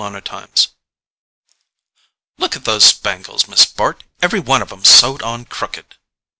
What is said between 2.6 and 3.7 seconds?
those spangles, Miss